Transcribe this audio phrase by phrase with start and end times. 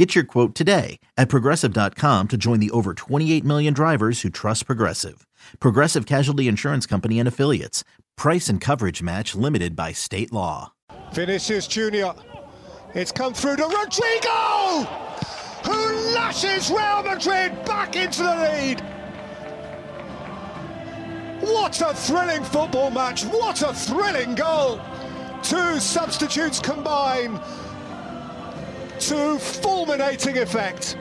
[0.00, 4.64] Get your quote today at progressive.com to join the over 28 million drivers who trust
[4.64, 5.26] Progressive.
[5.58, 7.84] Progressive Casualty Insurance Company and Affiliates.
[8.16, 10.72] Price and coverage match limited by state law.
[11.12, 12.14] Vinicius Junior.
[12.94, 14.88] It's come through to Rodrigo,
[15.66, 18.80] who lashes Real Madrid back into the lead.
[21.42, 23.24] What a thrilling football match!
[23.24, 24.80] What a thrilling goal!
[25.42, 27.38] Two substitutes combine
[29.00, 30.96] to fulminating effect.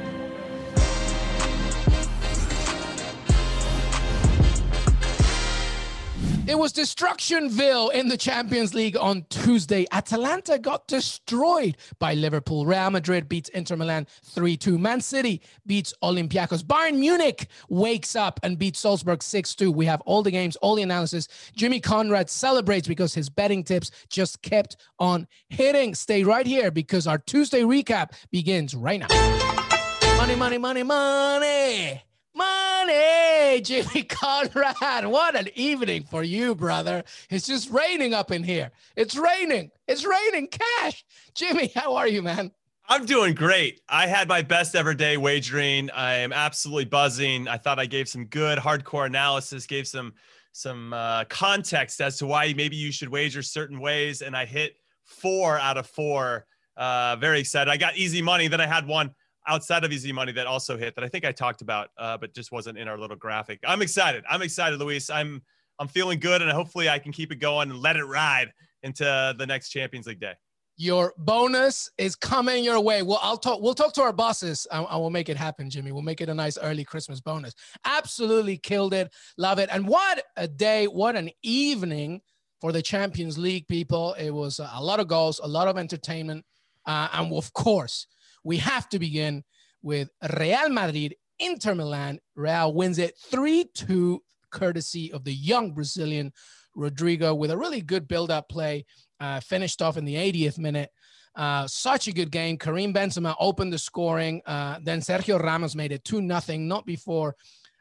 [6.50, 9.86] It was Destructionville in the Champions League on Tuesday.
[9.92, 12.66] Atalanta got destroyed by Liverpool.
[12.66, 14.80] Real Madrid beats Inter Milan 3 2.
[14.80, 16.64] Man City beats Olympiacos.
[16.64, 19.72] Bayern Munich wakes up and beats Salzburg 6 2.
[19.72, 21.28] We have all the games, all the analysis.
[21.56, 25.94] Jimmy Conrad celebrates because his betting tips just kept on hitting.
[25.94, 30.18] Stay right here because our Tuesday recap begins right now.
[30.18, 32.09] Money, money, money, money.
[32.40, 35.06] Money, Jimmy Conrad.
[35.06, 37.04] What an evening for you, brother.
[37.30, 38.72] It's just raining up in here.
[38.96, 39.72] It's raining.
[39.90, 41.04] It's raining cash.
[41.36, 42.52] Jimmy, how are you, man?
[42.88, 43.82] I'm doing great.
[43.90, 45.92] I had my best ever day wagering.
[45.92, 47.50] I am absolutely buzzing.
[47.50, 50.14] I thought I gave some good hardcore analysis, gave some
[50.54, 54.74] some uh, context as to why maybe you should wager certain ways, and I hit
[55.04, 56.46] four out of four.
[56.78, 57.70] Uh, very excited.
[57.70, 58.48] I got easy money.
[58.48, 59.12] Then I had one
[59.50, 62.34] outside of easy money that also hit that I think I talked about, uh, but
[62.34, 63.60] just wasn't in our little graphic.
[63.68, 64.24] I'm excited.
[64.30, 65.10] I'm excited, Luis.
[65.10, 65.42] I'm
[65.80, 69.36] I'm feeling good, and hopefully I can keep it going and let it ride into
[69.38, 70.34] the next Champions League day.
[70.78, 73.02] Your bonus is coming your way.
[73.02, 73.62] Well, I'll talk.
[73.62, 74.68] We'll talk to our bosses.
[74.72, 75.92] I, I will make it happen, Jimmy.
[75.92, 77.54] We'll make it a nice early Christmas bonus.
[77.86, 79.12] Absolutely killed it.
[79.38, 79.70] Love it.
[79.72, 80.86] And what a day!
[80.86, 82.22] What an evening
[82.62, 84.14] for the Champions League people.
[84.14, 86.46] It was a lot of goals, a lot of entertainment,
[86.86, 88.06] uh, and of course
[88.44, 89.44] we have to begin
[89.82, 92.20] with Real Madrid, Inter Milan.
[92.36, 96.32] Real wins it 3 2, courtesy of the young Brazilian
[96.76, 98.86] Rodrigo with a really good build up play,
[99.20, 100.90] uh, finished off in the 80th minute.
[101.36, 102.58] Uh, such a good game.
[102.58, 104.42] Karim Benzema opened the scoring.
[104.46, 107.36] Uh, then Sergio Ramos made it 2 0, not before.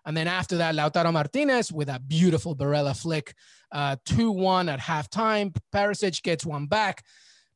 [0.04, 3.34] And then after that, Lautaro Martinez with a beautiful Barella flick,
[3.72, 5.54] uh, 2 1 at halftime.
[5.74, 7.04] Perisic gets one back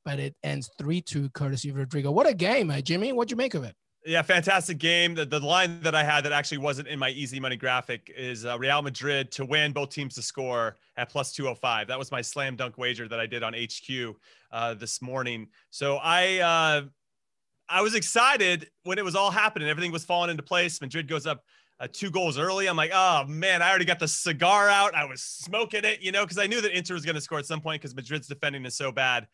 [0.04, 2.10] but it ends 3 2 courtesy of Rodrigo.
[2.10, 3.12] What a game, uh, Jimmy.
[3.12, 3.74] What'd you make of it?
[4.04, 5.14] Yeah, fantastic game.
[5.14, 8.44] The, the line that I had that actually wasn't in my easy money graphic is
[8.44, 11.86] uh, Real Madrid to win, both teams to score at plus 205.
[11.86, 14.16] That was my slam dunk wager that I did on HQ
[14.50, 15.46] uh, this morning.
[15.70, 16.82] So I uh,
[17.68, 19.68] I was excited when it was all happening.
[19.68, 20.80] Everything was falling into place.
[20.80, 21.44] Madrid goes up
[21.78, 22.68] uh, two goals early.
[22.68, 24.94] I'm like, oh man, I already got the cigar out.
[24.94, 27.38] I was smoking it, you know, because I knew that Inter was going to score
[27.38, 29.26] at some point because Madrid's defending is so bad.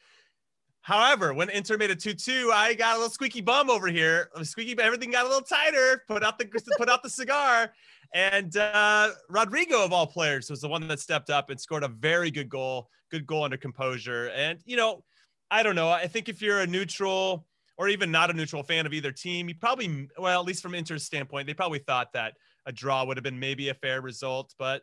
[0.83, 4.31] However, when Inter made a 2-2, I got a little squeaky bum over here.
[4.43, 6.03] Squeaky, but everything got a little tighter.
[6.09, 6.47] Put out the
[6.78, 7.72] put out the cigar,
[8.15, 11.88] and uh, Rodrigo of all players was the one that stepped up and scored a
[11.88, 12.88] very good goal.
[13.11, 14.31] Good goal under composure.
[14.34, 15.05] And you know,
[15.50, 15.88] I don't know.
[15.88, 17.47] I think if you're a neutral
[17.77, 20.75] or even not a neutral fan of either team, you probably, well, at least from
[20.75, 22.34] Inter's standpoint, they probably thought that
[22.67, 24.53] a draw would have been maybe a fair result.
[24.59, 24.83] But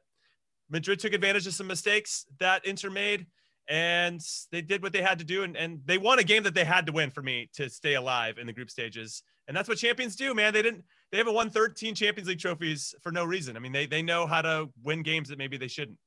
[0.69, 3.28] Madrid took advantage of some mistakes that Inter made
[3.67, 4.21] and
[4.51, 6.63] they did what they had to do and, and they won a game that they
[6.63, 9.23] had to win for me to stay alive in the group stages.
[9.47, 10.53] And that's what champions do man.
[10.53, 13.55] They didn't they haven't won 13 champions league trophies for no reason.
[13.55, 15.97] I mean they they know how to win games that maybe they shouldn't.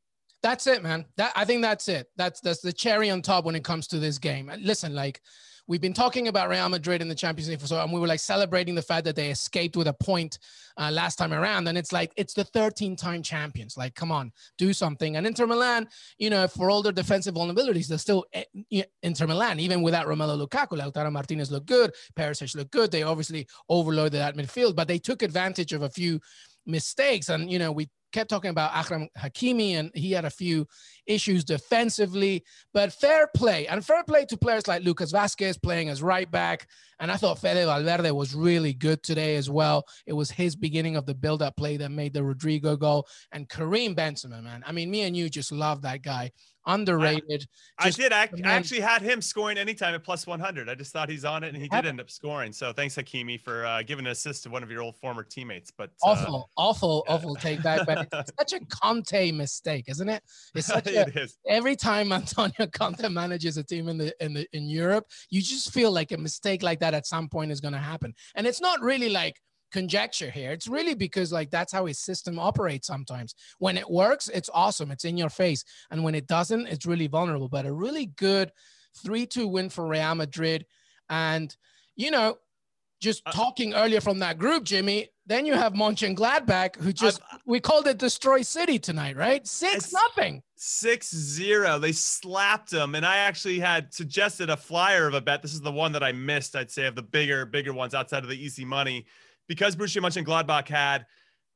[0.42, 1.04] That's it man.
[1.16, 2.06] That i think that's it.
[2.16, 4.50] That's that's the cherry on top when it comes to this game.
[4.60, 5.20] Listen like
[5.68, 8.06] we've been talking about Real Madrid in the Champions League for so, and we were
[8.06, 10.38] like celebrating the fact that they escaped with a point
[10.78, 11.68] uh, last time around.
[11.68, 13.76] And it's like it's the 13-time champions.
[13.76, 15.16] Like, come on, do something.
[15.16, 15.86] And Inter Milan,
[16.18, 20.46] you know, for all their defensive vulnerabilities, they're still eh, Inter Milan, even without Romelu
[20.46, 20.78] Lukaku.
[20.78, 22.90] Lautaro Martinez looked good, Perisic looked good.
[22.90, 26.18] They obviously overloaded that midfield, but they took advantage of a few
[26.66, 27.28] mistakes.
[27.28, 30.66] And you know, we kept talking about Achraf Hakimi, and he had a few
[31.06, 32.44] issues defensively.
[32.72, 36.68] But fair play, and fair play to players like Lucas Vázquez playing as right back,
[37.00, 39.84] And I thought Fede Valverde was really good today as well.
[40.06, 43.06] It was his beginning of the build-up play that made the Rodrigo goal.
[43.32, 44.62] And Karim Benzema, man.
[44.66, 46.30] I mean, me and you just love that guy
[46.68, 47.46] underrated.
[47.78, 48.12] I, I did.
[48.12, 50.68] I, I, actually had him scoring anytime at plus 100.
[50.68, 52.52] I just thought he's on it, and he did end up scoring.
[52.52, 55.72] So thanks, Hakimi, for uh, giving an assist to one of your old former teammates.
[55.76, 57.14] But uh, awful, awful, yeah.
[57.14, 57.86] awful take back.
[57.86, 60.22] But it's such a Conte mistake, isn't it?
[60.54, 61.38] It's such a, it is.
[61.48, 65.72] every time Antonio Conte manages a team in the in the in Europe, you just
[65.72, 68.60] feel like a mistake like that at some point is going to happen, and it's
[68.60, 69.36] not really like
[69.70, 70.52] conjecture here.
[70.52, 73.34] It's really because like that's how his system operates sometimes.
[73.58, 74.90] When it works, it's awesome.
[74.90, 75.64] It's in your face.
[75.90, 77.48] And when it doesn't, it's really vulnerable.
[77.48, 78.50] But a really good
[79.06, 80.66] 3-2 win for Real Madrid.
[81.10, 81.54] And
[81.96, 82.38] you know,
[83.00, 87.36] just uh, talking earlier from that group, Jimmy, then you have Mönchengladbach, who just uh,
[87.44, 89.46] we called it Destroy City tonight, right?
[89.46, 90.42] Six nothing.
[90.56, 91.78] Six zero.
[91.78, 95.42] They slapped them, and I actually had suggested a flyer of a bet.
[95.42, 96.56] This is the one that I missed.
[96.56, 99.06] I'd say of the bigger, bigger ones outside of the easy money
[99.48, 101.04] because Borussia Mönchengladbach had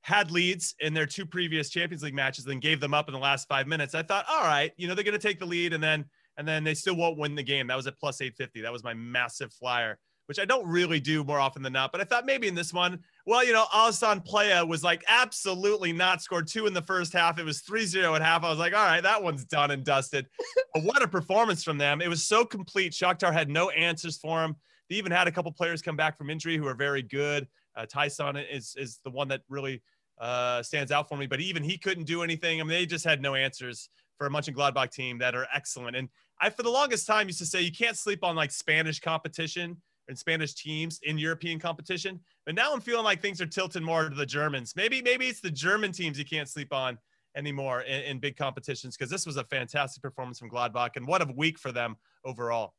[0.03, 3.21] had leads in their two previous Champions League matches, then gave them up in the
[3.21, 3.95] last five minutes.
[3.95, 6.05] I thought, all right, you know, they're going to take the lead and then
[6.37, 7.67] and then they still won't win the game.
[7.67, 8.63] That was at plus 850.
[8.63, 9.99] That was my massive flyer,
[10.32, 11.93] which I don't really do more often than not.
[11.93, 15.93] But I thought maybe in this one, well, you know, Alassane Pléa was like absolutely
[15.93, 17.38] not scored two in the first half.
[17.38, 18.43] It was 3-0 at half.
[18.43, 20.26] I was like, all right, that one's done and dusted.
[20.75, 22.00] but what a performance from them.
[22.00, 22.94] It was so complete.
[22.94, 24.56] Shakhtar had no answers for him.
[24.88, 27.46] They even had a couple players come back from injury who are very good.
[27.76, 29.82] Uh, Taison is is the one that really
[30.19, 32.58] uh, stands out for me, but even he couldn't do anything.
[32.58, 35.94] I mean, they just had no answers for a Mönchengladbach team that are excellent.
[35.94, 36.08] And
[36.40, 39.76] I, for the longest time, used to say you can't sleep on like Spanish competition
[40.09, 42.21] and Spanish teams in European competition.
[42.47, 44.75] But now I'm feeling like things are tilting more to the Germans.
[44.77, 46.99] Maybe maybe it's the German teams you can't sleep on
[47.37, 51.23] anymore in, in big competitions because this was a fantastic performance from Gladbach and what
[51.23, 52.75] a week for them overall.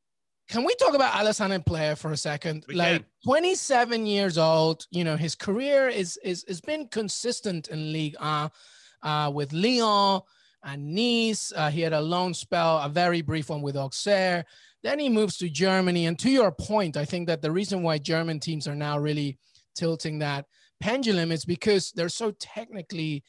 [0.50, 2.66] Can we talk about Alassane Pléa for a second?
[2.68, 3.06] We like can.
[3.25, 8.50] 27 years old, you know, his career is is has been consistent in League uh,
[9.02, 10.22] uh, with Lyon
[10.64, 11.54] and Nice.
[11.56, 14.46] Uh, he had a loan spell, a very brief one with Auxerre.
[14.83, 16.06] Then he moves to Germany.
[16.06, 19.38] And to your point, I think that the reason why German teams are now really
[19.75, 20.45] tilting that
[20.80, 23.24] pendulum is because they're so technically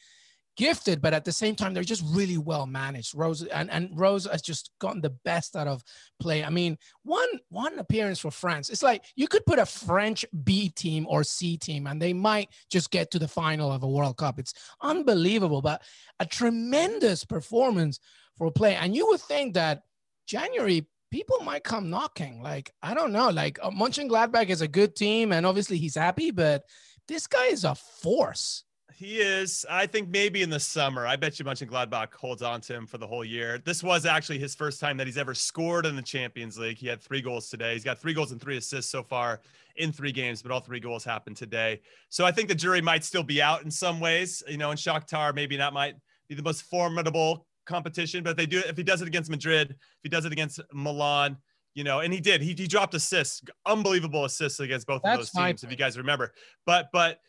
[0.57, 3.15] gifted, but at the same time, they're just really well managed.
[3.15, 5.83] Rose and, and Rose has just gotten the best out of
[6.19, 6.43] play.
[6.43, 8.69] I mean, one one appearance for France.
[8.69, 12.49] It's like you could put a French B team or C team, and they might
[12.69, 14.39] just get to the final of a World Cup.
[14.39, 15.83] It's unbelievable, but
[16.19, 17.99] a tremendous performance
[18.37, 18.77] for Pléa.
[18.81, 19.83] And you would think that
[20.27, 22.41] January people might come knocking.
[22.41, 23.29] Like I don't know.
[23.29, 26.63] Like uh, Mönchengladbach is a good team, and obviously he's happy, but
[27.07, 28.65] this guy is a force.
[28.93, 29.65] He is.
[29.69, 31.07] I think maybe in the summer.
[31.07, 33.61] I bet you Mönchengladbach holds on to him for the whole year.
[33.63, 36.77] This was actually his first time that he's ever scored in the Champions League.
[36.77, 37.73] He had three goals today.
[37.73, 39.39] He's got three goals and three assists so far
[39.77, 41.79] in three games, but all three goals happened today.
[42.09, 44.43] So I think the jury might still be out in some ways.
[44.49, 45.95] You know, in Shakhtar, maybe not might
[46.27, 49.71] be the most formidable competition, but if they do if he does it against Madrid,
[49.71, 51.37] if he does it against Milan,
[51.73, 52.41] you know, and he did.
[52.41, 55.97] He, he dropped assists, unbelievable assists against both That's of those teams, if you guys
[55.97, 56.33] remember.
[56.65, 57.19] But but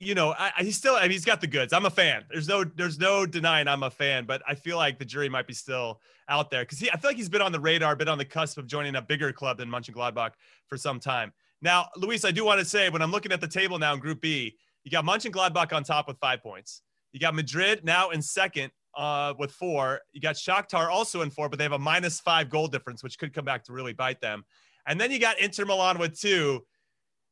[0.00, 1.72] you know, I, he's still, I mean, he's got the goods.
[1.72, 2.24] I'm a fan.
[2.30, 5.46] There's no, there's no denying I'm a fan, but I feel like the jury might
[5.46, 8.08] be still out there because he, I feel like he's been on the radar, been
[8.08, 10.32] on the cusp of joining a bigger club than Mönchengladbach
[10.66, 11.32] for some time.
[11.62, 14.00] Now, Luis, I do want to say when I'm looking at the table now in
[14.00, 16.82] Group B, you got Mönchengladbach on top with five points.
[17.12, 20.00] You got Madrid now in second uh, with four.
[20.12, 23.18] You got Shakhtar also in four, but they have a minus five goal difference, which
[23.18, 24.44] could come back to really bite them.
[24.86, 26.64] And then you got Inter Milan with two.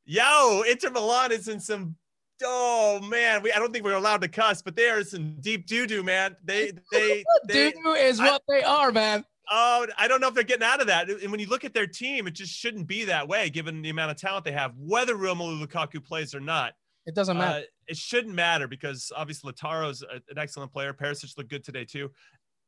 [0.05, 1.97] Yo, Inter Milan is in some
[2.45, 5.67] oh man, we I don't think we're allowed to cuss, but they are some deep
[5.67, 6.37] doo doo, man.
[6.45, 9.25] They they, they doo is I, what they are, man.
[9.51, 11.11] Oh, I don't know if they're getting out of that.
[11.11, 13.91] And when you look at their team, it just shouldn't be that way, given the
[13.91, 16.73] amount of talent they have, whether Romelu Lukaku plays or not.
[17.07, 17.59] It doesn't matter.
[17.59, 20.93] Uh, it shouldn't matter because obviously Lautaro's an excellent player.
[20.93, 22.11] Perisic looked good today too.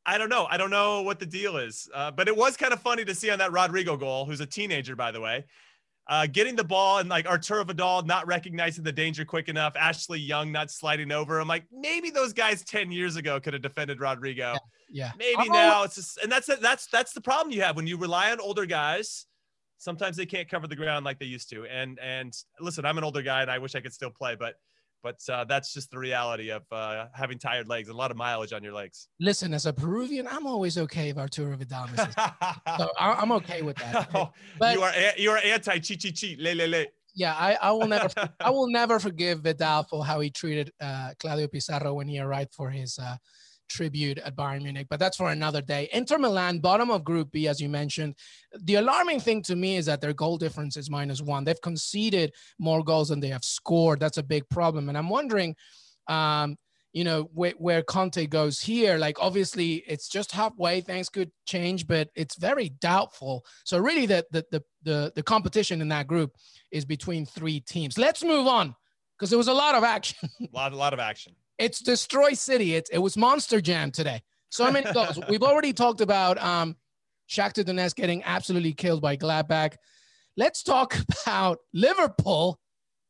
[0.05, 0.47] I don't know.
[0.49, 3.15] I don't know what the deal is, uh, but it was kind of funny to
[3.15, 5.45] see on that Rodrigo goal, who's a teenager, by the way
[6.07, 10.19] uh, getting the ball and like Arturo Vidal not recognizing the danger quick enough, Ashley
[10.19, 11.39] Young not sliding over.
[11.39, 14.55] I'm like, maybe those guys 10 years ago could have defended Rodrigo.
[14.89, 15.11] Yeah.
[15.17, 15.35] yeah.
[15.35, 18.31] Maybe now it's just, and that's that's that's the problem you have when you rely
[18.31, 19.25] on older guys.
[19.77, 21.65] Sometimes they can't cover the ground like they used to.
[21.65, 24.55] And and listen, I'm an older guy and I wish I could still play, but
[25.05, 28.53] but uh, that's just the reality of uh, having tired legs, a lot of mileage
[28.53, 29.07] on your legs.
[29.19, 32.15] Listen, as a Peruvian, I'm always okay if Arturo Vidal misses.
[32.15, 34.09] so I, am okay with that.
[34.59, 36.85] But, you are you are anti chi chi chi le le le.
[37.13, 38.09] Yeah, I, I will never
[38.39, 42.55] I will never forgive Vidal for how he treated uh, Claudio Pizarro when he arrived
[42.55, 43.15] for his uh,
[43.67, 45.89] tribute at Bayern Munich, but that's for another day.
[45.93, 48.15] Inter Milan, bottom of Group B, as you mentioned.
[48.61, 51.43] The alarming thing to me is that their goal difference is minus one.
[51.43, 53.99] They've conceded more goals than they have scored.
[53.99, 54.89] That's a big problem.
[54.89, 55.55] And I'm wondering,
[56.07, 56.57] um,
[56.93, 58.97] you know, where, Conte goes here.
[58.97, 60.79] Like, obviously, it's just halfway.
[60.79, 63.45] Things could change, but it's very doubtful.
[63.65, 66.31] So, really, the, the, the, the, the competition in that group
[66.71, 67.97] is between three teams.
[67.97, 68.75] Let's move on
[69.17, 70.29] because there was a lot of action.
[70.41, 71.35] a lot, a lot of action.
[71.57, 72.75] It's Destroy City.
[72.75, 74.21] It, it was Monster Jam today.
[74.49, 75.19] So many goals.
[75.29, 76.75] We've already talked about um,
[77.29, 79.75] Shakhtar Donetsk getting absolutely killed by Gladbach.
[80.37, 82.59] Let's talk about Liverpool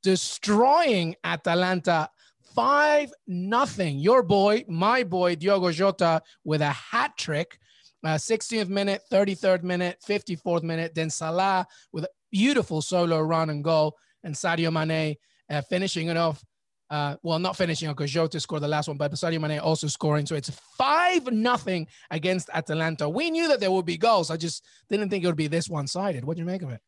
[0.04, 2.10] destroying Atalanta
[2.56, 3.98] five nothing.
[3.98, 7.60] Your boy, my boy, Diogo Jota with a hat trick.
[8.04, 10.94] Uh, 16th minute, 33rd minute, 54th minute.
[10.94, 15.16] Then Salah with a beautiful solo run and goal, and Sadio Mane
[15.50, 16.44] uh, finishing it off
[16.90, 20.26] uh, well, not finishing because Jota scored the last one, but Sadio Mane also scoring.
[20.26, 23.10] So it's five nothing against Atalanta.
[23.10, 24.30] We knew that there would be goals.
[24.30, 26.24] I just didn't think it would be this one sided.
[26.24, 26.82] What do you make of it?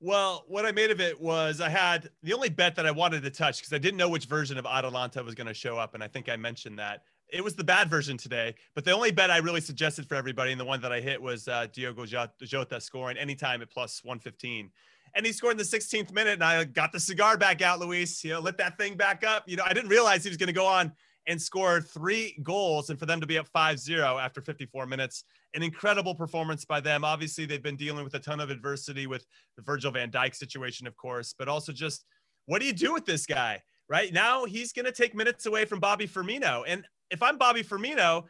[0.00, 3.22] Well, what I made of it was I had the only bet that I wanted
[3.22, 5.94] to touch because I didn't know which version of Atalanta was going to show up,
[5.94, 8.54] and I think I mentioned that it was the bad version today.
[8.74, 11.22] But the only bet I really suggested for everybody, and the one that I hit
[11.22, 14.70] was uh, Diogo Jota scoring anytime at plus one fifteen
[15.14, 16.34] and he scored in the 16th minute.
[16.34, 18.22] And I got the cigar back out, Luis.
[18.24, 19.44] You know, lit that thing back up.
[19.46, 20.92] You know, I didn't realize he was going to go on
[21.26, 25.62] and score three goals, and for them to be up 5-0 after 54 minutes, an
[25.62, 27.02] incredible performance by them.
[27.02, 29.24] Obviously, they've been dealing with a ton of adversity with
[29.56, 32.04] the Virgil van Dijk situation, of course, but also just
[32.46, 33.62] what do you do with this guy?
[33.88, 37.62] Right now, he's going to take minutes away from Bobby Firmino, and if I'm Bobby
[37.62, 38.24] Firmino,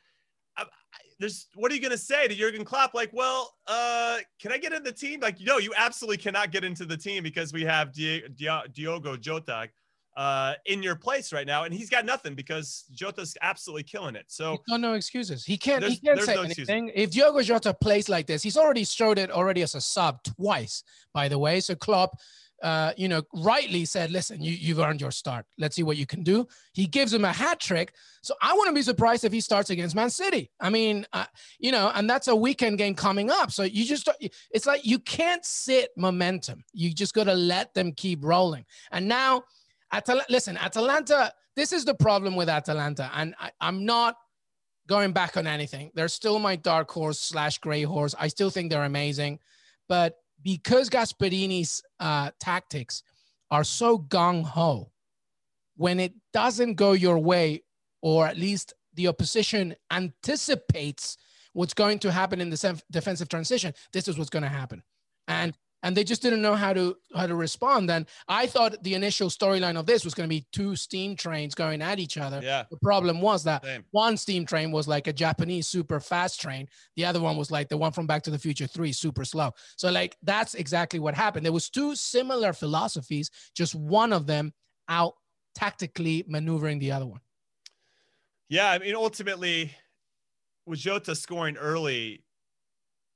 [1.18, 2.94] there's what are you going to say to Jurgen Klopp?
[2.94, 5.20] Like, well, uh, can I get in the team?
[5.20, 8.22] Like, no, you absolutely cannot get into the team because we have Di
[8.72, 9.68] Diogo Jota
[10.16, 14.26] uh, in your place right now, and he's got nothing because Jota's absolutely killing it.
[14.28, 15.44] So no, no excuses.
[15.44, 15.84] He can't.
[15.84, 16.88] He can't say no anything.
[16.88, 17.02] Excuses.
[17.04, 20.84] If Diogo Jota plays like this, he's already showed it already as a sub twice,
[21.12, 21.60] by the way.
[21.60, 22.18] So Klopp
[22.62, 25.44] uh, you know, rightly said, listen, you, you've earned your start.
[25.58, 26.46] Let's see what you can do.
[26.72, 27.92] He gives him a hat trick.
[28.22, 30.50] So I wouldn't be surprised if he starts against Man City.
[30.60, 31.26] I mean, uh,
[31.58, 33.50] you know, and that's a weekend game coming up.
[33.50, 34.08] So you just,
[34.50, 36.64] it's like you can't sit momentum.
[36.72, 38.64] You just got to let them keep rolling.
[38.90, 39.42] And now,
[39.92, 43.10] Atal- listen, Atalanta, this is the problem with Atalanta.
[43.14, 44.16] And I, I'm not
[44.86, 45.90] going back on anything.
[45.94, 48.14] They're still my dark horse slash gray horse.
[48.18, 49.38] I still think they're amazing.
[49.88, 53.02] But because Gasperini's uh, tactics
[53.50, 54.90] are so gung ho,
[55.76, 57.62] when it doesn't go your way,
[58.02, 61.16] or at least the opposition anticipates
[61.52, 64.82] what's going to happen in the defensive transition, this is what's going to happen.
[65.28, 67.90] And and they just didn't know how to how to respond.
[67.90, 71.54] And I thought the initial storyline of this was going to be two steam trains
[71.54, 72.40] going at each other.
[72.42, 72.64] Yeah.
[72.70, 73.84] The problem was that Same.
[73.90, 76.68] one steam train was like a Japanese super fast train.
[76.96, 79.52] The other one was like the one from Back to the Future 3, super slow.
[79.76, 81.44] So like that's exactly what happened.
[81.44, 84.54] There was two similar philosophies, just one of them
[84.88, 85.14] out
[85.54, 87.20] tactically maneuvering the other one.
[88.48, 89.70] Yeah, I mean ultimately
[90.66, 92.23] with Jota scoring early,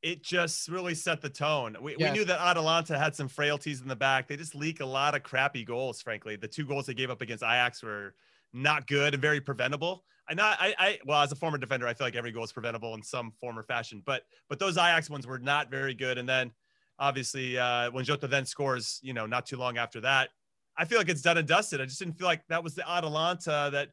[0.03, 1.77] it just really set the tone.
[1.81, 2.13] We, yes.
[2.13, 4.29] we knew that Atalanta had some frailties in the back.
[4.29, 6.37] They just leak a lot of crappy goals, frankly.
[6.37, 8.15] The two goals they gave up against Ajax were
[8.53, 10.05] not good and very preventable.
[10.29, 12.53] I not I, I well as a former defender, I feel like every goal is
[12.53, 14.03] preventable in some form or fashion.
[14.05, 16.19] But but those Ajax ones were not very good.
[16.19, 16.53] And then
[16.99, 20.31] obviously uh, when Jota then scores, you know, not too long after that,
[20.77, 21.81] I feel like it's done and dusted.
[21.81, 23.89] I just didn't feel like that was the Atalanta that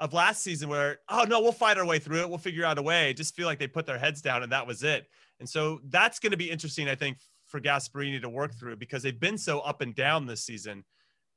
[0.00, 2.28] of last season where, oh no, we'll fight our way through it.
[2.28, 3.14] We'll figure out a way.
[3.14, 5.06] just feel like they put their heads down and that was it.
[5.40, 9.02] And so that's going to be interesting, I think, for Gasperini to work through because
[9.02, 10.84] they've been so up and down this season.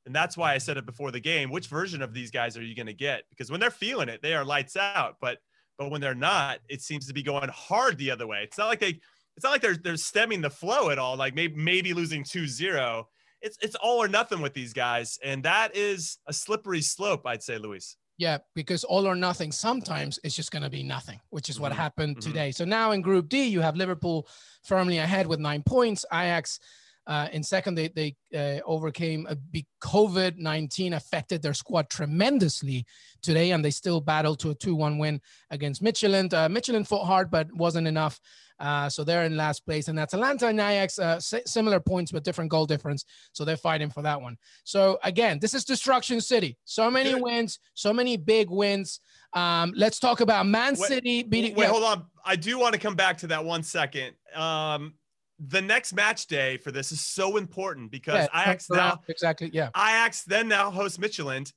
[0.05, 1.51] And that's why I said it before the game.
[1.51, 3.23] Which version of these guys are you going to get?
[3.29, 5.17] Because when they're feeling it, they are lights out.
[5.19, 5.39] But
[5.77, 8.41] but when they're not, it seems to be going hard the other way.
[8.43, 8.99] It's not like they
[9.35, 13.03] it's not like they're they're stemming the flow at all, like maybe maybe losing 2-0.
[13.41, 15.19] It's it's all or nothing with these guys.
[15.23, 17.97] And that is a slippery slope, I'd say, Luis.
[18.17, 21.71] Yeah, because all or nothing sometimes it's just going to be nothing, which is what
[21.71, 21.81] mm-hmm.
[21.81, 22.29] happened mm-hmm.
[22.29, 22.51] today.
[22.51, 24.27] So now in Group D, you have Liverpool
[24.63, 26.03] firmly ahead with nine points.
[26.11, 26.59] Ajax
[27.07, 32.85] uh, in second, they, they uh, overcame a big COVID 19 affected their squad tremendously
[33.21, 36.33] today, and they still battled to a 2 1 win against Midtjylland.
[36.33, 38.19] Uh, Midtjylland fought hard, but wasn't enough.
[38.59, 39.87] Uh, so they're in last place.
[39.87, 43.05] And Atalanta and Ajax, uh, similar points, but different goal difference.
[43.33, 44.37] So they're fighting for that one.
[44.63, 46.57] So again, this is Destruction City.
[46.65, 47.21] So many Good.
[47.21, 48.99] wins, so many big wins.
[49.33, 51.55] Um, let's talk about Man wait, City beating.
[51.55, 51.69] Wait, yeah.
[51.69, 52.05] hold on.
[52.25, 54.13] I do want to come back to that one second.
[54.35, 54.93] Um,
[55.39, 59.69] the next match day for this is so important because yeah, Ajax now exactly yeah
[59.75, 61.53] Ajax then now hosts Midtjylland,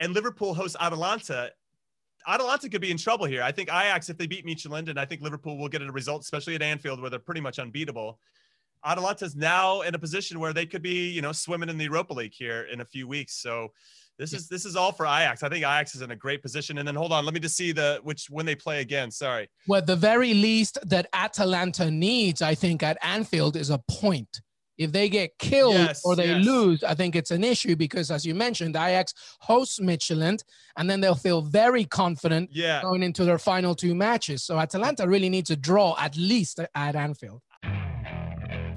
[0.00, 1.52] and Liverpool hosts Atalanta.
[2.26, 3.42] Atalanta could be in trouble here.
[3.42, 6.22] I think Ajax, if they beat Midtjylland, and I think Liverpool will get a result,
[6.22, 8.18] especially at Anfield, where they're pretty much unbeatable.
[8.84, 12.12] Atalanta's now in a position where they could be, you know, swimming in the Europa
[12.14, 13.40] League here in a few weeks.
[13.40, 13.72] So
[14.18, 15.42] this is this is all for Ajax.
[15.42, 16.78] I think Ajax is in a great position.
[16.78, 19.10] And then hold on, let me just see the which when they play again.
[19.10, 19.48] Sorry.
[19.68, 24.40] Well, the very least that Atalanta needs, I think, at Anfield is a point.
[24.78, 26.44] If they get killed Yes, or they yes.
[26.44, 30.42] lose, I think it's an issue because, as you mentioned, Ajax hosts Midtjylland,
[30.76, 32.80] and then they'll feel very confident Yeah.
[32.82, 34.42] going into their final two matches.
[34.42, 37.42] So Atalanta really needs a draw at least at Anfield.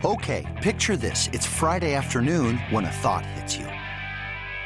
[0.03, 1.29] Okay, picture this.
[1.33, 3.65] It's Friday afternoon when a thought hits you.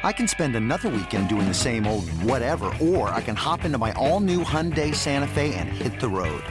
[0.03, 3.77] I can spend another weekend doing the same old whatever, or I can hop into
[3.77, 6.43] my all new Hyundai Santa Fe and hit the road.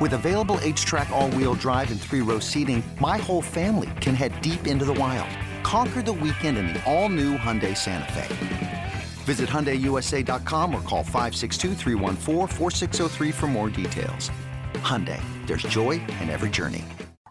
[0.00, 4.32] With available HTRAC, all wheel drive, and three row seating, my whole family can head
[4.42, 5.28] deep into the wild.
[5.62, 8.92] Conquer the weekend in the all new Hyundai Santa Fe.
[9.24, 14.32] Visit HyundaiUSA.com or call 562-314-4603 for more details.
[14.74, 16.84] Hyundai, there's joy in every journey.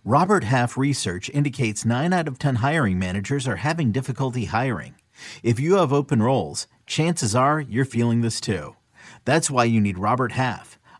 [0.05, 4.95] Robert Half research indicates 9 out of 10 hiring managers are having difficulty hiring.
[5.43, 8.75] If you have open roles, chances are you're feeling this too.
[9.25, 10.79] That's why you need Robert Half.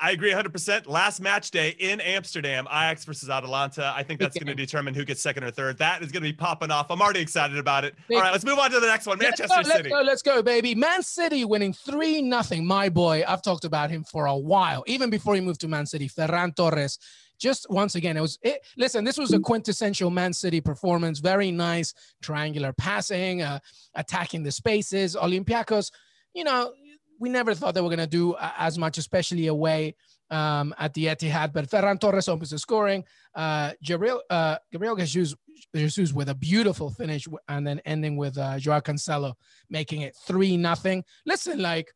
[0.00, 0.86] I agree 100%.
[0.86, 3.92] Last match day in Amsterdam, Ajax versus Atalanta.
[3.96, 5.78] I think that's going to determine who gets second or third.
[5.78, 6.90] That is going to be popping off.
[6.90, 7.94] I'm already excited about it.
[8.12, 9.18] All right, let's move on to the next one.
[9.18, 9.90] Let's Manchester go, let's City.
[9.90, 10.74] go, let's go, baby.
[10.74, 12.64] Man City winning 3 nothing.
[12.64, 15.86] My boy, I've talked about him for a while, even before he moved to Man
[15.86, 16.08] City.
[16.08, 16.98] Ferran Torres.
[17.38, 18.66] Just once again, it was it.
[18.76, 21.20] Listen, this was a quintessential Man City performance.
[21.20, 23.60] Very nice triangular passing, uh,
[23.94, 25.14] attacking the spaces.
[25.14, 25.92] Olympiacos,
[26.34, 26.72] you know,
[27.18, 29.94] we never thought they were going to do uh, as much, especially away
[30.30, 31.52] um, at the Etihad.
[31.52, 33.04] But Ferran Torres opens the scoring.
[33.34, 35.34] Uh, Gabriel, uh, Gabriel Jesus,
[35.74, 39.34] Jesus with a beautiful finish, and then ending with uh, Joao Cancelo
[39.70, 41.04] making it three nothing.
[41.26, 41.92] Listen, like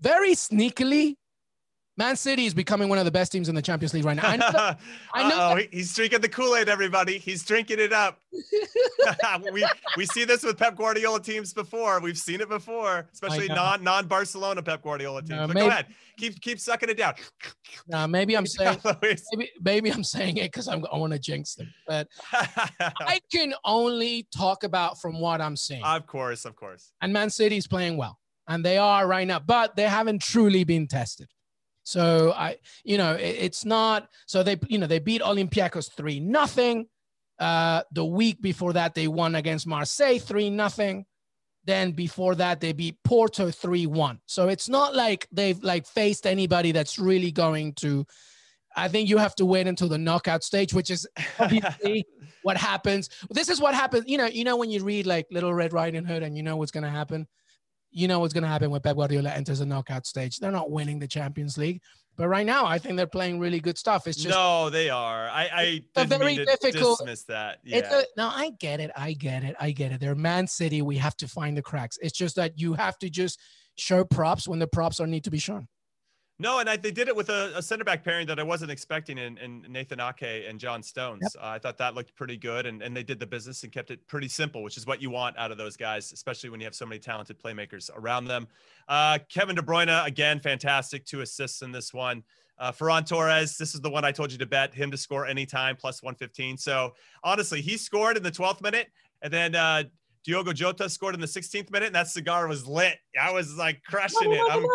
[0.00, 1.16] very sneakily,
[1.98, 4.28] Man City is becoming one of the best teams in the Champions League right now.
[4.28, 4.80] I know that-
[5.14, 7.16] I know that- he's drinking the Kool-Aid, everybody.
[7.18, 8.20] He's drinking it up.
[9.52, 12.00] we we see this with Pep Guardiola teams before.
[12.00, 15.30] We've seen it before, especially non non Barcelona Pep Guardiola teams.
[15.30, 15.86] No, but maybe- go ahead,
[16.18, 17.14] keep keep sucking it down.
[18.10, 21.72] Maybe I'm saying maybe, maybe I'm saying it because I'm I want to jinx them.
[21.86, 25.82] But I can only talk about from what I'm seeing.
[25.82, 26.92] of course, of course.
[27.00, 30.86] and Man City's playing well, and they are right now, but they haven't truly been
[30.88, 31.28] tested.
[31.86, 34.08] So I, you know, it- it's not.
[34.26, 36.86] So they, you know, they beat Olympiacos three nothing.
[37.38, 41.06] Uh, the week before that, they won against Marseille three nothing.
[41.64, 44.18] Then before that, they beat Porto three one.
[44.26, 48.04] So it's not like they've like faced anybody that's really going to.
[48.76, 51.06] I think you have to wait until the knockout stage, which is
[51.38, 52.04] obviously
[52.42, 53.10] what happens.
[53.30, 54.04] This is what happens.
[54.08, 56.56] You know, you know when you read like Little Red Riding Hood, and you know
[56.56, 57.28] what's going to happen.
[57.98, 60.36] You know what's going to happen when Pep Guardiola enters the knockout stage.
[60.38, 61.80] They're not winning the Champions League,
[62.16, 64.06] but right now I think they're playing really good stuff.
[64.06, 65.28] It's just no, they are.
[65.30, 67.60] I, I It's a didn't very difficult- dismiss that.
[67.64, 67.78] Yeah.
[67.78, 68.28] it's a no.
[68.28, 68.90] I get it.
[68.94, 69.56] I get it.
[69.58, 70.00] I get it.
[70.00, 70.82] They're Man City.
[70.82, 71.96] We have to find the cracks.
[72.02, 73.40] It's just that you have to just
[73.76, 75.66] show props when the props are need to be shown.
[76.38, 78.70] No, and I, they did it with a, a center back pairing that I wasn't
[78.70, 81.22] expecting in, in Nathan Ake and John Stones.
[81.22, 81.42] Yep.
[81.42, 83.90] Uh, I thought that looked pretty good, and, and they did the business and kept
[83.90, 86.66] it pretty simple, which is what you want out of those guys, especially when you
[86.66, 88.48] have so many talented playmakers around them.
[88.86, 91.06] Uh, Kevin De Bruyne, again, fantastic.
[91.06, 92.22] Two assists in this one.
[92.58, 95.26] Uh, Ferran Torres, this is the one I told you to bet him to score
[95.26, 96.58] anytime, plus 115.
[96.58, 98.88] So honestly, he scored in the 12th minute,
[99.22, 99.84] and then uh,
[100.26, 102.98] Diogo Jota scored in the 16th minute, and that cigar was lit.
[103.20, 104.40] I was like crushing it.
[104.50, 104.66] I'm,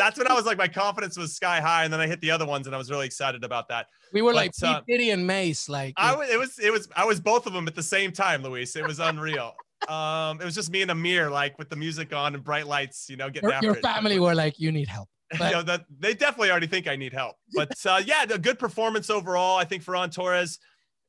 [0.00, 2.32] that's when I was like, my confidence was sky high, and then I hit the
[2.32, 3.86] other ones, and I was really excited about that.
[4.12, 4.92] we were like but, uh, P.
[4.92, 5.68] Diddy and Mase.
[5.68, 8.10] Like I was, it was, it was, I was both of them at the same
[8.10, 8.74] time, Luis.
[8.74, 9.52] It was unreal.
[9.88, 13.08] um, it was just me and Amir, like with the music on and bright lights,
[13.08, 13.82] you know, getting your, after your it.
[13.82, 15.08] family were like, you need help.
[15.32, 17.36] you know, that they definitely already think I need help.
[17.54, 19.58] But uh, yeah, a good performance overall.
[19.58, 20.58] I think Ferran Torres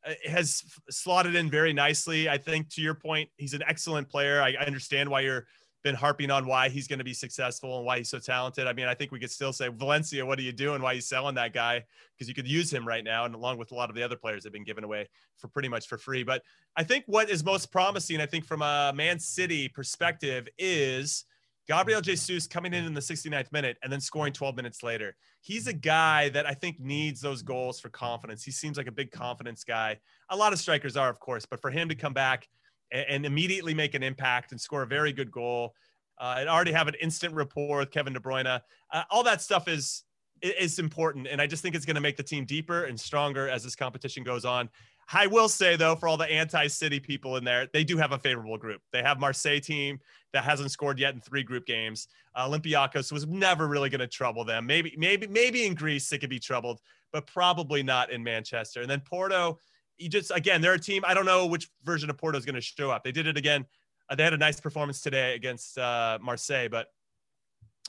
[0.06, 2.30] Uh, has slotted in very nicely.
[2.30, 4.42] I think to your point, he's an excellent player.
[4.42, 5.46] I, understand why you're
[5.84, 8.68] been harping on why he's going to be successful and why he's so talented.
[8.68, 10.82] I mean, I think we could still say Valencia, what are you doing?
[10.82, 11.84] Why are you selling that guy?
[12.14, 14.18] Because you could use him right now, and along with a lot of the other
[14.18, 15.08] players have been given away
[15.38, 16.24] for pretty much for free.
[16.24, 16.44] But
[16.76, 21.26] I think what is most promising, I think from a Man City perspective, is
[21.70, 25.16] Gabriel Jesus coming in in the 69th minute and then scoring 12 minutes later.
[25.42, 28.44] He's a guy that I think needs those goals for confidence.
[28.44, 30.00] He seems like a big confidence guy.
[30.30, 32.48] A lot of strikers are, of course, but for him to come back
[32.92, 35.76] and, and immediately make an impact and score a very good goal.
[36.20, 38.48] Uh, and already have an instant rapport with Kevin De Bruyne.
[38.92, 40.04] Uh, all that stuff is
[40.42, 43.48] is important, and I just think it's going to make the team deeper and stronger
[43.48, 44.70] as this competition goes on.
[45.12, 48.20] I will say though, for all the anti-city people in there, they do have a
[48.20, 48.82] favorable group.
[48.92, 50.00] They have Marseille team
[50.34, 52.08] that hasn't scored yet in three group games.
[52.36, 54.66] Uh, Olympiacos was never really going to trouble them.
[54.66, 56.80] Maybe, maybe, maybe in Greece it could be troubled,
[57.12, 58.82] but probably not in Manchester.
[58.82, 59.60] And then Porto,
[59.98, 61.04] you just again, they're a team.
[61.06, 63.04] I don't know which version of Porto is going to show up.
[63.04, 63.66] They did it again.
[64.10, 66.88] Uh, they had a nice performance today against uh, Marseille, but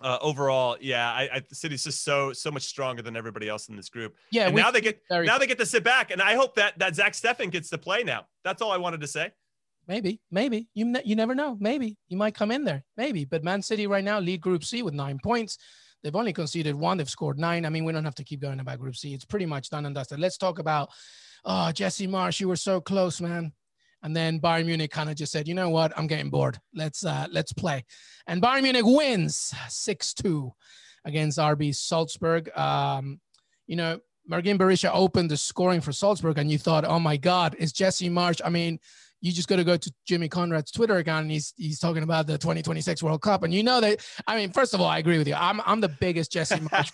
[0.00, 3.68] uh, overall, yeah, I, I, the city's just so so much stronger than everybody else
[3.68, 4.16] in this group.
[4.30, 6.78] Yeah, and now they get now they get to sit back, and I hope that
[6.78, 8.26] that Zach Steffen gets to play now.
[8.44, 9.32] That's all I wanted to say.
[9.86, 11.56] Maybe, maybe you ne- you never know.
[11.58, 12.84] Maybe he might come in there.
[12.96, 15.58] Maybe, but Man City right now lead Group C with nine points.
[16.02, 16.96] They've only conceded one.
[16.96, 17.66] They've scored nine.
[17.66, 19.12] I mean, we don't have to keep going about Group C.
[19.12, 20.18] It's pretty much done and dusted.
[20.18, 20.90] Let's talk about.
[21.44, 22.40] Oh, Jesse Marsch.
[22.40, 23.52] you were so close, man.
[24.02, 26.58] And then Bayern Munich kind of just said, you know what, I'm getting bored.
[26.74, 27.84] Let's uh, let's play.
[28.26, 30.50] And Bayern Munich wins 6-2
[31.04, 32.50] against RB Salzburg.
[32.56, 33.20] Um,
[33.66, 37.56] you know, Mergim Berisha opened the scoring for Salzburg, and you thought, oh my God,
[37.58, 38.40] is Jesse Marsch?
[38.44, 38.78] I mean,
[39.20, 42.26] you just got to go to Jimmy Conrad's Twitter account, and he's he's talking about
[42.26, 44.00] the 2026 World Cup, and you know that.
[44.26, 45.34] I mean, first of all, I agree with you.
[45.34, 46.90] I'm I'm the biggest Jesse Marsch.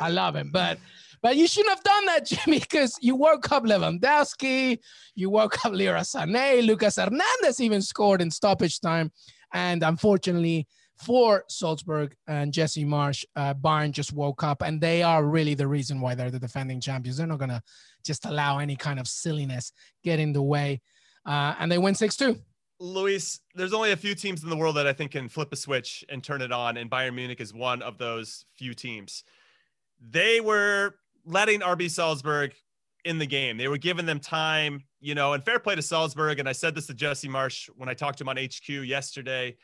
[0.00, 0.78] I love him, but
[1.22, 4.78] but you shouldn't have done that, Jimmy, because you woke up Lewandowski,
[5.14, 9.10] you woke up Leroy Sané, Lucas Hernandez even scored in stoppage time.
[9.52, 10.66] And unfortunately
[10.98, 15.66] for Salzburg and Jesse Marsch, uh, Bayern just woke up and they are really the
[15.66, 17.16] reason why they're the defending champions.
[17.16, 17.62] They're not going to
[18.04, 20.80] just allow any kind of silliness get in the way.
[21.24, 22.36] Uh, and they win 6 2.
[22.80, 25.56] Luis, there's only a few teams in the world that I think can flip a
[25.56, 29.24] switch and turn it on, and Bayern Munich is one of those few teams.
[30.00, 30.94] They were
[31.28, 32.54] letting RB Salzburg
[33.04, 33.56] in the game.
[33.56, 36.38] They were giving them time, you know, and fair play to Salzburg.
[36.38, 39.56] And I said this to Jesse Marsch when I talked to him on HQ yesterday.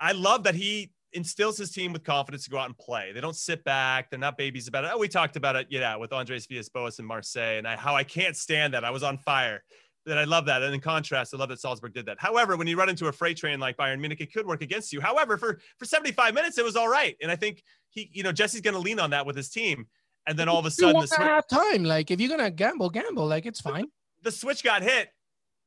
[0.00, 3.12] I love that he instills his team with confidence to go out and play.
[3.12, 4.10] They don't sit back.
[4.10, 4.90] They're not babies about it.
[4.92, 8.04] Oh, we talked about it, yeah, with Andres Villas-Boas in Marseille and I, how I
[8.04, 8.84] can't stand that.
[8.84, 9.62] I was on fire.
[10.04, 10.62] That I love that.
[10.62, 12.18] And in contrast, I love that Salzburg did that.
[12.20, 14.92] However, when you run into a freight train like Bayern Munich, it could work against
[14.92, 15.00] you.
[15.00, 17.16] However, for for 75 minutes, it was all right.
[17.20, 19.88] And I think he, you know, Jesse's going to lean on that with his team
[20.26, 21.84] and then all of a sudden the switch time.
[21.84, 23.26] Like if you're gonna gamble, gamble.
[23.26, 23.86] Like it's fine.
[24.22, 25.10] The switch got hit.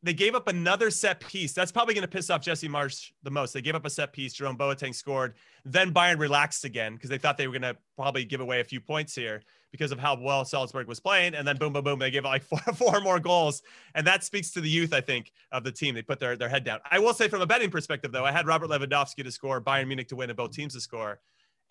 [0.01, 1.51] They gave up another set piece.
[1.51, 3.53] That's probably going to piss off Jesse Marsch the most.
[3.53, 4.31] They gave up a set piece.
[4.31, 5.33] Jerome Boateng scored.
[5.65, 8.63] Then Bayern relaxed again because they thought they were going to probably give away a
[8.63, 9.41] few points here
[9.71, 11.35] because of how well Salzburg was playing.
[11.35, 13.61] And then boom, boom, boom, they gave like four, four more goals.
[13.93, 15.95] And that speaks to the youth, I think, of the team.
[15.95, 16.79] They put their, their head down.
[16.89, 19.87] I will say from a betting perspective, though, I had Robert Lewandowski to score, Bayern
[19.87, 21.19] Munich to win, and both teams to score.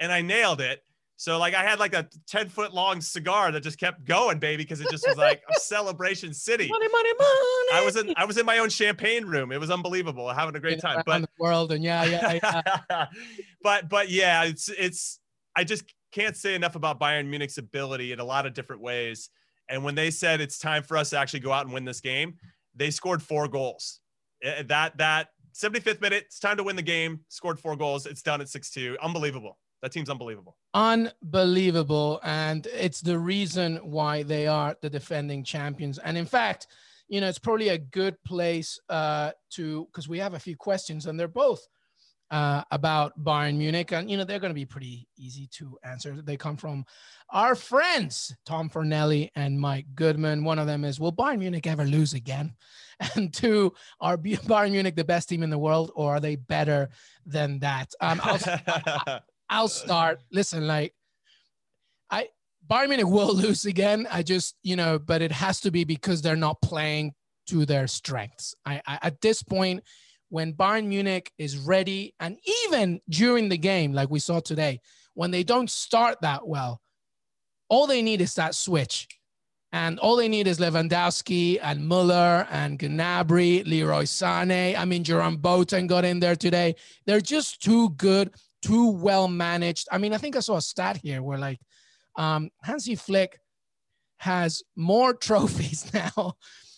[0.01, 0.83] And I nailed it.
[1.19, 4.63] So like I had like a 10 foot long cigar that just kept going, baby,
[4.63, 6.69] because it just was like a celebration city.
[6.69, 7.69] Money, money, money.
[7.75, 9.51] I was in I was in my own champagne room.
[9.51, 11.03] It was unbelievable, having a great time.
[11.05, 12.63] But the world and yeah, yeah.
[12.89, 13.07] yeah.
[13.65, 15.19] but but yeah, it's it's
[15.57, 19.29] I just can't say enough about Bayern Munich's ability in a lot of different ways.
[19.69, 22.01] And when they said it's time for us to actually go out and win this
[22.01, 22.37] game,
[22.77, 23.99] they scored four goals.
[24.45, 27.21] Eh, that that 75th minute, it's time to win the game.
[27.29, 28.07] Scored four goals.
[28.07, 28.95] It's done at 6-2.
[29.03, 29.59] Unbelievable.
[29.83, 30.57] That team's unbelievable.
[30.75, 32.21] Unbelievable.
[32.25, 35.99] And it's the reason why they are the defending champions.
[35.99, 36.67] And in fact,
[37.09, 41.07] you know, it's probably a good place uh, to, because we have a few questions
[41.07, 41.67] and they're both
[42.31, 43.93] uh, about Bayern Munich.
[43.93, 46.21] And, you know, they're going to be pretty easy to answer.
[46.21, 46.85] They come from
[47.31, 50.45] our friends, Tom Fornelli and Mike Goodman.
[50.45, 52.55] One of them is, will Bayern Munich ever lose again?
[53.15, 56.89] And two, are Bayern Munich the best team in the world or are they better
[57.25, 57.93] than that?
[58.01, 58.21] Um,
[59.51, 60.21] I'll uh, start.
[60.33, 60.95] Listen, like
[62.11, 62.29] I
[62.69, 64.07] Bayern Munich will lose again.
[64.11, 67.15] I just, you know, but it has to be because they're not playing
[67.49, 68.55] to their strengths.
[68.65, 69.83] I, I at this point,
[70.29, 74.81] when Bayern Munich is ready, and even during the game, like we saw today,
[75.15, 76.81] when they don't start that well,
[77.69, 79.09] all they need is that switch.
[79.71, 84.75] And all they need is Lewandowski and Muller and Gnabry, Leroy Sané.
[84.79, 86.75] I mean, Jerome Boateng got in there today.
[87.05, 88.31] They're just too good
[88.63, 89.89] too well managed.
[89.91, 91.61] I mean, I think I saw a stat here where like
[92.17, 93.41] um, Hansi Flick
[94.19, 96.37] has more trophies now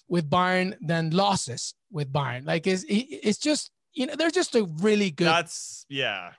[0.09, 2.47] with Bayern than losses with Bayern.
[2.47, 5.27] Like it's it's just you know they're just a really good.
[5.27, 6.33] That's yeah.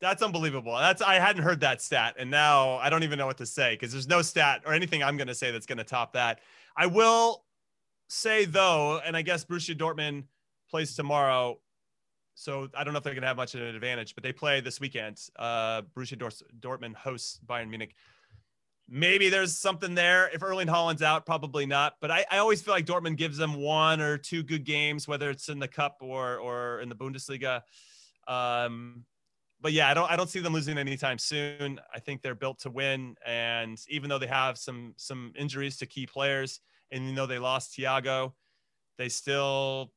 [0.00, 0.74] That's unbelievable.
[0.78, 3.74] That's I hadn't heard that stat, and now I don't even know what to say
[3.74, 6.40] because there's no stat or anything I'm going to say that's going to top that.
[6.74, 7.44] I will
[8.08, 10.24] say though, and I guess Borussia Dortmund
[10.70, 11.58] plays tomorrow.
[12.40, 14.32] So I don't know if they're going to have much of an advantage, but they
[14.32, 15.20] play this weekend.
[15.38, 16.16] Uh, Borussia
[16.58, 17.94] Dortmund hosts Bayern Munich.
[18.88, 20.30] maybe there's something there.
[20.32, 21.96] If Erling Haaland's out, probably not.
[22.00, 25.28] But I, I always feel like Dortmund gives them one or two good games, whether
[25.28, 27.60] it's in the cup or or in the Bundesliga.
[28.26, 29.04] Um,
[29.60, 31.78] but yeah, I don't I don't see them losing anytime soon.
[31.94, 35.86] I think they're built to win, and even though they have some some injuries to
[35.86, 38.32] key players, and you know they lost Thiago,
[38.96, 39.92] they still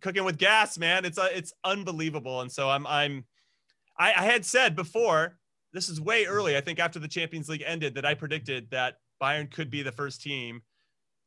[0.00, 1.04] cooking with gas, man.
[1.04, 2.40] It's uh, it's unbelievable.
[2.40, 3.24] And so I'm I'm
[3.98, 5.38] I, I had said before
[5.72, 6.56] this is way early.
[6.56, 9.92] I think after the Champions League ended, that I predicted that Bayern could be the
[9.92, 10.62] first team,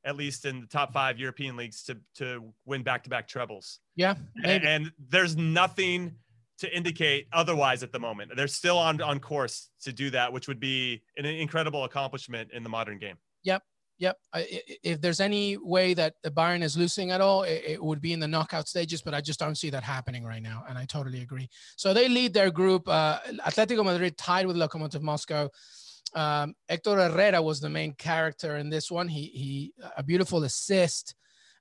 [0.04, 3.80] at least in the top five European leagues, to to win back to back trebles.
[3.96, 6.16] Yeah, and, and, there's nothing
[6.60, 8.32] to indicate otherwise at the moment.
[8.36, 12.64] They're still on on course to do that, which would be an incredible accomplishment in
[12.64, 13.18] the modern game.
[13.44, 13.64] Yep.
[14.00, 14.18] Yep.
[14.34, 18.20] If there's any way that the Bayern is losing at all, it would be in
[18.22, 20.64] the knockout stages, but I just don't see that happening right now.
[20.70, 21.50] And I totally agree.
[21.76, 22.88] So they lead their group.
[22.88, 25.50] Uh, Atletico Madrid tied with Lokomotiv Moscow.
[26.16, 29.10] Um, Hector Herrera was the main character in this one.
[29.10, 31.14] He, he, a beautiful assist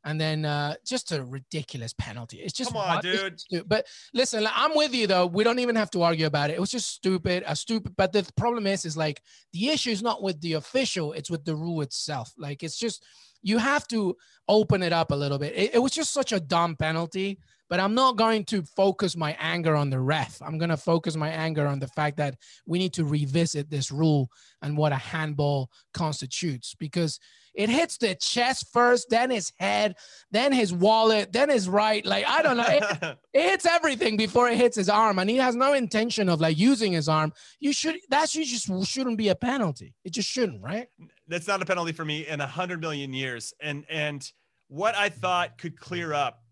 [0.04, 2.38] and then uh, just a ridiculous penalty.
[2.38, 3.40] It's just come on, dude.
[3.66, 5.26] But listen, I'm with you though.
[5.26, 6.54] We don't even have to argue about it.
[6.54, 7.94] It was just stupid, a stupid.
[7.96, 11.44] But the problem is, is like the issue is not with the official; it's with
[11.44, 12.32] the rule itself.
[12.38, 13.04] Like it's just
[13.42, 14.16] you have to
[14.48, 15.54] open it up a little bit.
[15.54, 17.38] It, it was just such a dumb penalty.
[17.70, 20.40] But I'm not going to focus my anger on the ref.
[20.40, 23.92] I'm going to focus my anger on the fact that we need to revisit this
[23.92, 24.30] rule
[24.62, 27.20] and what a handball constitutes because
[27.58, 29.96] it hits the chest first, then his head,
[30.30, 32.06] then his wallet, then his right.
[32.06, 32.64] Like, I don't know.
[32.68, 35.18] It, it, hits everything before it hits his arm.
[35.18, 37.32] And he has no intention of like using his arm.
[37.58, 39.96] You should, that should just shouldn't be a penalty.
[40.04, 40.86] It just shouldn't, right?
[41.26, 43.52] That's not a penalty for me in a hundred million years.
[43.60, 44.24] And, and
[44.68, 46.44] what I thought could clear up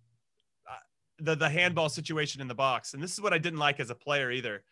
[0.68, 0.74] uh,
[1.20, 2.94] the, the handball situation in the box.
[2.94, 4.64] And this is what I didn't like as a player either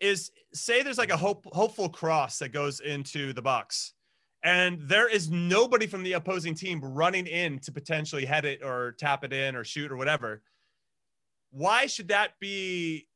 [0.00, 3.94] is say there's like a hope, hopeful cross that goes into the box
[4.42, 8.92] and there is nobody from the opposing team running in to potentially head it or
[8.98, 10.42] tap it in or shoot or whatever.
[11.50, 13.06] Why should that be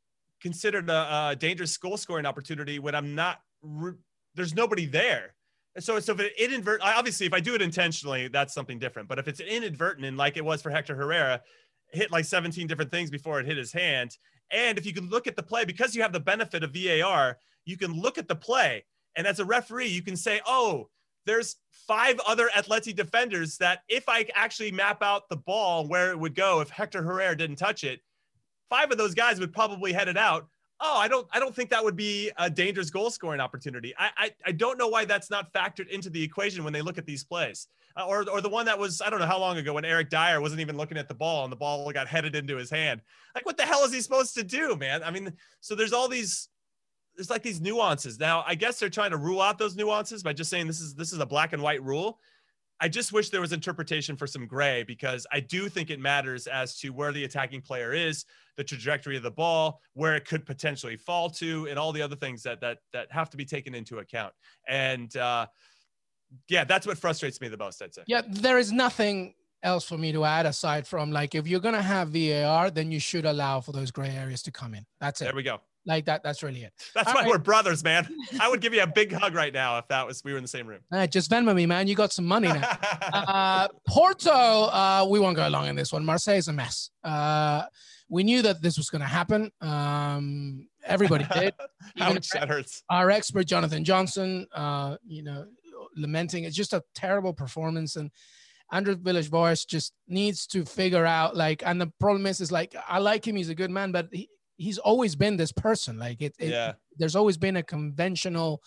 [0.41, 3.41] considered a, a dangerous goal scoring opportunity when I'm not?
[3.63, 3.95] Re-
[4.35, 5.35] there's nobody there.
[5.75, 9.09] And so, so if it inadvertent, obviously, if I do it intentionally, that's something different.
[9.09, 11.43] But if it's inadvertent, and like it was for Hector Herrera,
[11.93, 14.17] hit like 17 different things before it hit his hand.
[14.51, 17.39] And if you can look at the play, because you have the benefit of VAR,
[17.65, 18.85] you can look at the play.
[19.17, 20.89] And as a referee, you can say, oh,
[21.27, 26.19] there's five other Atleti defenders that if I actually map out the ball where it
[26.19, 28.01] would go if Hector Herrera didn't touch it,
[28.71, 30.49] five of those guys would probably head it out.
[30.81, 33.95] Oh, I don't I don't think that would be a dangerous goal scoring opportunity.
[33.99, 36.99] I I, I don't know why that's not factored into the equation when they look
[36.99, 37.69] at these plays.
[37.99, 40.11] Uh, or, or the one that was I don't know how long ago when Eric
[40.11, 43.01] Dier wasn't even looking at the ball and the ball got headed into his hand.
[43.35, 45.03] Like what the hell is he supposed to do, man?
[45.03, 46.49] I mean, so there's all these
[47.17, 48.21] there's like these nuances.
[48.21, 50.95] Now, I guess they're trying to rule out those nuances by just saying this is
[50.95, 52.21] this is a black and white rule.
[52.79, 56.47] I just wish there was interpretation for some gray because I do think it matters
[56.47, 58.27] as to where the attacking player is,
[58.57, 62.17] the trajectory of the ball, where it could potentially fall to, and all the other
[62.17, 64.35] things that that that have to be taken into account.
[64.69, 65.47] And uh,
[66.49, 67.81] yeah, that's what frustrates me the most.
[67.81, 68.03] I'd say.
[68.07, 71.81] Yeah, there is nothing else for me to add aside from like if you're gonna
[71.81, 74.85] have VAR, then you should allow for those gray areas to come in.
[75.01, 75.25] That's it.
[75.25, 75.61] There we go.
[75.87, 76.23] Like that.
[76.25, 76.73] That's really it.
[76.95, 77.31] That's All why right.
[77.31, 78.09] we're brothers, man.
[78.41, 80.45] I would give you a big hug right now if that was we were in
[80.45, 80.81] the same room.
[80.91, 81.87] Right, just Venmo me, man.
[81.87, 82.77] You got some money now.
[83.13, 86.05] uh, Porto, uh, we won't go along in this one.
[86.05, 86.91] Marseille is a mess.
[87.05, 87.63] Uh,
[88.09, 89.51] we knew that this was going to happen.
[89.61, 91.55] Um, everybody did.
[91.97, 92.83] How much that hurts.
[92.91, 95.47] Our expert Jonathan Johnson, uh, you know,
[95.97, 98.11] lamenting it's just a terrible performance and.
[98.73, 102.99] Andrew Villas-Boas just needs to figure out like, and the problem is, is like I
[102.99, 105.99] like him, he's a good man, but he, he's always been this person.
[105.99, 106.73] Like it, it yeah.
[106.97, 108.63] there's always been a conventional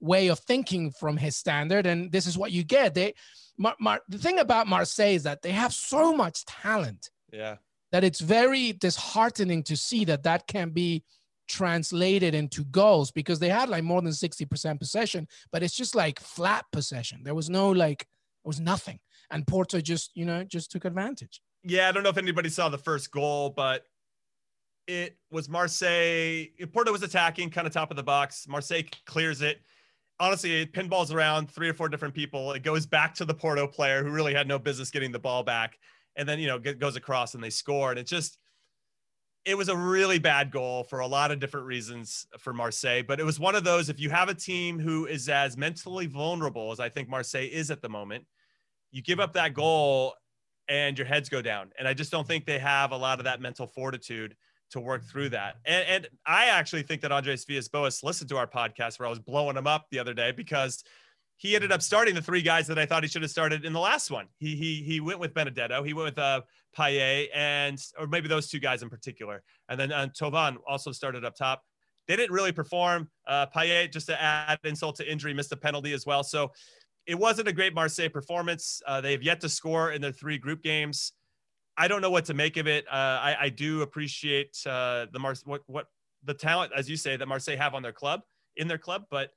[0.00, 2.94] way of thinking from his standard, and this is what you get.
[2.94, 3.14] They,
[3.56, 7.10] Mar, Mar, the thing about Marseille is that they have so much talent.
[7.32, 7.56] Yeah.
[7.90, 11.04] That it's very disheartening to see that that can be
[11.48, 16.20] translated into goals because they had like more than 60% possession, but it's just like
[16.20, 17.22] flat possession.
[17.24, 18.00] There was no like,
[18.44, 19.00] there was nothing.
[19.30, 21.40] And Porto just, you know, just took advantage.
[21.64, 23.84] Yeah, I don't know if anybody saw the first goal, but
[24.88, 26.46] it was Marseille.
[26.72, 28.48] Porto was attacking, kind of top of the box.
[28.48, 29.60] Marseille clears it.
[30.18, 32.52] Honestly, it pinballs around three or four different people.
[32.52, 35.44] It goes back to the Porto player who really had no business getting the ball
[35.44, 35.78] back,
[36.16, 37.90] and then you know goes across and they score.
[37.90, 38.38] And it just,
[39.44, 43.02] it was a really bad goal for a lot of different reasons for Marseille.
[43.06, 43.90] But it was one of those.
[43.90, 47.70] If you have a team who is as mentally vulnerable as I think Marseille is
[47.70, 48.24] at the moment,
[48.90, 50.14] you give up that goal
[50.66, 51.70] and your heads go down.
[51.78, 54.34] And I just don't think they have a lot of that mental fortitude
[54.70, 55.56] to work through that.
[55.64, 59.18] And, and I actually think that Andres Villas-Boas listened to our podcast where I was
[59.18, 60.84] blowing him up the other day because
[61.36, 63.72] he ended up starting the three guys that I thought he should have started in
[63.72, 64.26] the last one.
[64.38, 66.42] He he he went with Benedetto, he went with uh
[66.76, 71.24] Payet, and or maybe those two guys in particular, and then uh, Thauvin also started
[71.24, 71.62] up top.
[72.08, 73.08] They didn't really perform.
[73.26, 76.24] Uh, Payet, just to add insult to injury, missed a penalty as well.
[76.24, 76.52] So
[77.06, 78.82] it wasn't a great Marseille performance.
[78.86, 81.12] Uh, they have yet to score in their three group games.
[81.78, 82.84] I don't know what to make of it.
[82.88, 85.86] Uh, I, I, do appreciate uh, the Mar- what what
[86.24, 88.22] the talent, as you say, that Marseille have on their club
[88.56, 89.30] in their club, but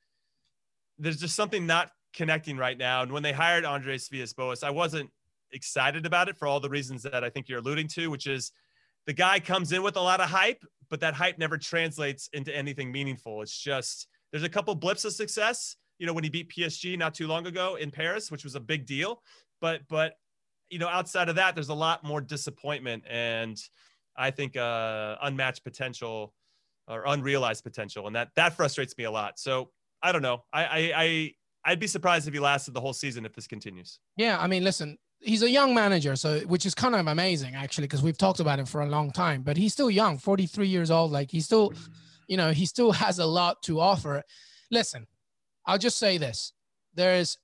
[0.98, 3.04] there's just something not connecting right now.
[3.04, 5.10] And when they hired Andres Villas-Boas, I wasn't
[5.52, 8.52] excited about it for all the reasons that I think you're alluding to, which is
[9.06, 12.56] the guy comes in with a lot of hype, but that hype never translates into
[12.56, 13.42] anything meaningful.
[13.42, 15.76] It's just there's a couple blips of success.
[16.00, 18.60] You know, when he beat PSG not too long ago in Paris, which was a
[18.60, 19.22] big deal,
[19.60, 20.16] but but
[20.72, 23.62] you know, outside of that, there's a lot more disappointment and
[24.16, 26.34] I think uh, unmatched potential
[26.88, 29.40] or unrealized potential, and that that frustrates me a lot.
[29.40, 30.44] So I don't know.
[30.52, 31.34] I I, I
[31.66, 34.00] I'd be surprised if he lasted the whole season if this continues.
[34.18, 37.86] Yeah, I mean, listen, he's a young manager, so which is kind of amazing actually,
[37.86, 39.44] because we've talked about him for a long time.
[39.44, 41.12] But he's still young, 43 years old.
[41.12, 41.74] Like he still,
[42.28, 44.24] you know, he still has a lot to offer.
[44.70, 45.08] Listen,
[45.66, 46.54] I'll just say this:
[46.96, 47.38] there's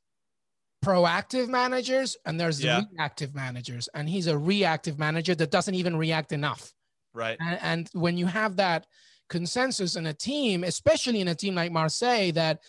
[0.87, 2.81] proactive managers and there's yeah.
[2.93, 6.71] reactive managers and he's a reactive manager that doesn't even react enough
[7.13, 8.87] right and, and, when you have that
[9.27, 12.59] consensus in a team especially in a team like marseille that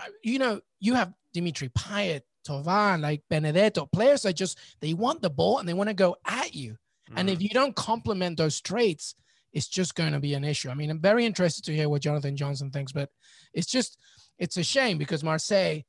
[0.00, 5.20] uh, you know you have dimitri payet Thauvin, like benedetto players that just they want
[5.20, 6.72] the ball and they want to go at you
[7.10, 7.14] mm.
[7.16, 7.42] and if mm.
[7.42, 9.14] you don't complement those traits
[9.52, 12.00] it's just going to be an issue i mean i'm very interested to hear what
[12.00, 13.10] jonathan johnson thinks but
[13.52, 13.98] it's just
[14.38, 15.82] it's a shame because marseille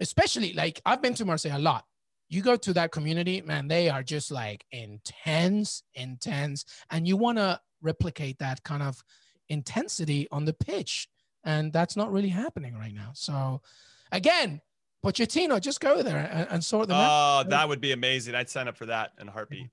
[0.00, 1.84] especially like I've been to Marseille a lot.
[2.28, 6.64] You go to that community, man, they are just like intense, intense.
[6.90, 9.02] And you want to replicate that kind of
[9.48, 11.08] intensity on the pitch.
[11.44, 13.10] And that's not really happening right now.
[13.14, 13.62] So
[14.10, 14.60] again,
[15.04, 17.46] Pochettino, just go there and, and sort them oh, out.
[17.46, 18.34] Oh, that would be amazing.
[18.34, 19.68] I'd sign up for that in a heartbeat.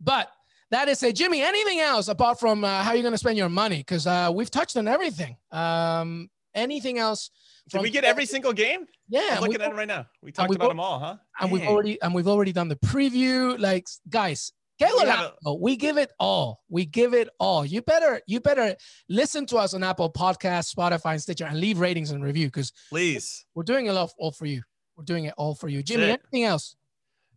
[0.00, 0.30] But
[0.70, 1.14] that is it.
[1.16, 1.42] Jimmy.
[1.42, 3.78] Anything else apart from uh, how you're going to spend your money?
[3.78, 5.36] Because uh, we've touched on everything.
[5.50, 7.30] Um, anything else?
[7.68, 8.86] Did we get every single game?
[9.08, 10.06] Yeah, I'm looking at it right now.
[10.22, 11.16] We talked about them all, huh?
[11.40, 11.60] And Dang.
[11.60, 13.58] we've already and we've already done the preview.
[13.58, 16.60] Like, guys, get we, a, oh, we give it all.
[16.68, 17.64] We give it all.
[17.64, 18.76] You better you better
[19.08, 22.72] listen to us on Apple Podcast, Spotify, and Stitcher, and leave ratings and review because
[22.90, 24.62] please, we're doing it all, all for you.
[24.96, 26.04] We're doing it all for you, Jimmy.
[26.04, 26.74] Anything else?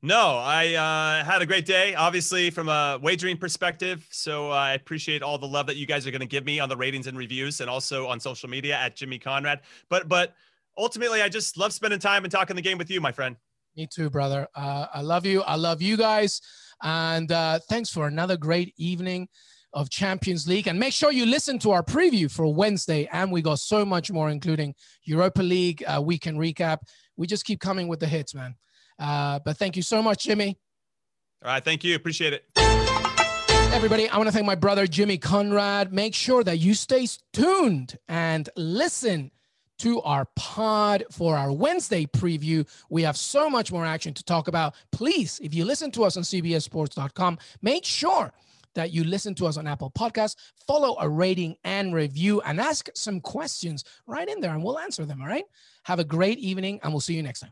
[0.04, 4.08] No, I uh, had a great day, obviously, from a wagering perspective.
[4.10, 6.60] So uh, I appreciate all the love that you guys are going to give me
[6.60, 9.62] on the ratings and reviews and also on social media at Jimmy Conrad.
[9.90, 10.34] But, but
[10.76, 13.36] ultimately, I just love spending time and talking the game with you, my friend.
[13.78, 14.48] Me too, brother.
[14.56, 15.44] Uh, I love you.
[15.44, 16.42] I love you guys.
[16.82, 19.28] And uh, thanks for another great evening
[19.74, 20.68] of Champions League.
[20.68, 23.08] And make sure you listen to our preview for Wednesday.
[23.12, 26.80] And we got so much more, including Europa League uh, weekend recap.
[27.18, 28.56] We just keep coming with the hits, man.
[29.02, 30.58] Uh, but thank you so much, Jimmy.
[31.44, 31.66] All right.
[31.66, 31.96] Thank you.
[31.96, 32.46] Appreciate it.
[33.74, 35.92] Everybody, I want to thank my brother, Jimmy Conrad.
[35.92, 39.32] Make sure that you stay tuned and listen
[39.80, 42.68] to our pod for our Wednesday preview.
[42.92, 44.76] We have so much more action to talk about.
[44.92, 48.32] Please, if you listen to us on CBSSports.com, make sure
[48.76, 50.36] that you listen to us on Apple Podcasts,
[50.68, 55.06] follow a rating and review, and ask some questions right in there, and we'll answer
[55.06, 55.22] them.
[55.22, 55.46] All right.
[55.86, 57.52] Have a great evening, and we'll see you next time.